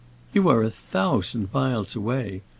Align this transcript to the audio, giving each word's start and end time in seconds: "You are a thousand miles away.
"You 0.33 0.49
are 0.49 0.63
a 0.63 0.71
thousand 0.71 1.53
miles 1.53 1.95
away. 1.95 2.41